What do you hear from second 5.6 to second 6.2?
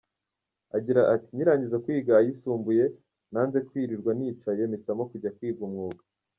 umwuga.